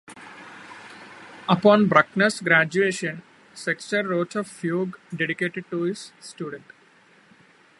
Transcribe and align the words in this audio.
Upon 1.47 1.87
Bruckner's 1.87 2.39
graduation, 2.41 3.21
Sechter 3.53 4.09
wrote 4.09 4.35
a 4.35 4.43
fugue 4.43 4.97
dedicated 5.15 5.69
to 5.69 5.83
his 5.83 6.11
student. 6.19 6.65